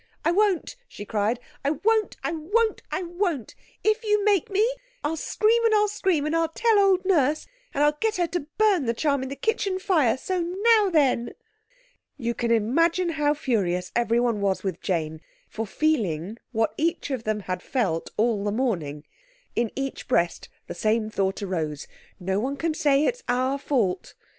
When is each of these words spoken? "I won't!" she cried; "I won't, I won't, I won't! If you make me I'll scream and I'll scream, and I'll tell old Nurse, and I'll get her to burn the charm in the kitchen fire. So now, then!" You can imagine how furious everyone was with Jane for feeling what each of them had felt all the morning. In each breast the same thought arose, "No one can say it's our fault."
"I 0.25 0.31
won't!" 0.31 0.77
she 0.87 1.05
cried; 1.05 1.39
"I 1.63 1.69
won't, 1.69 2.17
I 2.23 2.31
won't, 2.31 2.81
I 2.91 3.03
won't! 3.03 3.53
If 3.83 4.03
you 4.03 4.25
make 4.25 4.49
me 4.49 4.67
I'll 5.03 5.15
scream 5.15 5.63
and 5.63 5.75
I'll 5.75 5.87
scream, 5.87 6.25
and 6.25 6.35
I'll 6.35 6.47
tell 6.47 6.79
old 6.79 7.05
Nurse, 7.05 7.45
and 7.71 7.83
I'll 7.83 7.95
get 8.01 8.15
her 8.15 8.25
to 8.29 8.47
burn 8.57 8.87
the 8.87 8.95
charm 8.95 9.21
in 9.21 9.29
the 9.29 9.35
kitchen 9.35 9.77
fire. 9.77 10.17
So 10.17 10.39
now, 10.41 10.89
then!" 10.89 11.35
You 12.17 12.33
can 12.33 12.49
imagine 12.49 13.09
how 13.09 13.35
furious 13.35 13.91
everyone 13.95 14.41
was 14.41 14.63
with 14.63 14.81
Jane 14.81 15.21
for 15.47 15.67
feeling 15.67 16.39
what 16.51 16.73
each 16.77 17.11
of 17.11 17.23
them 17.23 17.41
had 17.41 17.61
felt 17.61 18.09
all 18.17 18.43
the 18.43 18.51
morning. 18.51 19.03
In 19.55 19.69
each 19.75 20.07
breast 20.07 20.49
the 20.65 20.73
same 20.73 21.11
thought 21.11 21.43
arose, 21.43 21.85
"No 22.19 22.39
one 22.39 22.57
can 22.57 22.73
say 22.73 23.05
it's 23.05 23.21
our 23.27 23.59
fault." 23.59 24.15